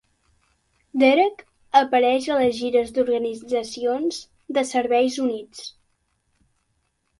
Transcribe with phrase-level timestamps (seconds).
[1.03, 1.43] Derek
[1.81, 4.25] apareix a les gires d'Organitzacions
[4.59, 5.65] de Serveis Units.